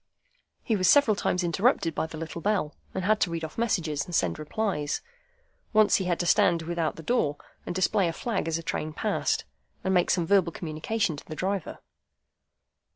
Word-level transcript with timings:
He 0.63 0.75
was 0.75 0.89
several 0.89 1.13
times 1.15 1.43
interrupted 1.43 1.93
by 1.93 2.07
the 2.07 2.17
little 2.17 2.41
bell, 2.41 2.73
and 2.95 3.05
had 3.05 3.19
to 3.19 3.29
read 3.29 3.43
off 3.43 3.55
messages, 3.55 4.03
and 4.03 4.15
send 4.15 4.39
replies. 4.39 5.01
Once 5.73 5.97
he 5.97 6.05
had 6.05 6.19
to 6.21 6.25
stand 6.25 6.63
without 6.63 6.95
the 6.95 7.03
door, 7.03 7.37
and 7.67 7.75
display 7.75 8.07
a 8.07 8.13
flag 8.13 8.47
as 8.47 8.57
a 8.57 8.63
train 8.63 8.93
passed, 8.93 9.45
and 9.83 9.93
make 9.93 10.09
some 10.09 10.25
verbal 10.25 10.53
communication 10.53 11.17
to 11.17 11.25
the 11.25 11.35
driver. 11.35 11.81